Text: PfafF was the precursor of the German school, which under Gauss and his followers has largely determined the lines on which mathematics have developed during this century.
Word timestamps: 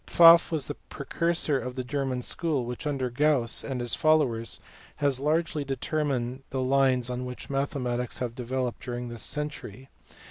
PfafF 0.07 0.49
was 0.51 0.65
the 0.65 0.73
precursor 0.89 1.59
of 1.59 1.75
the 1.75 1.83
German 1.83 2.23
school, 2.23 2.65
which 2.65 2.87
under 2.87 3.11
Gauss 3.11 3.63
and 3.63 3.79
his 3.79 3.93
followers 3.93 4.59
has 4.95 5.19
largely 5.19 5.63
determined 5.63 6.41
the 6.49 6.59
lines 6.59 7.07
on 7.11 7.23
which 7.23 7.51
mathematics 7.51 8.17
have 8.17 8.33
developed 8.33 8.81
during 8.81 9.09
this 9.09 9.21
century. 9.21 9.89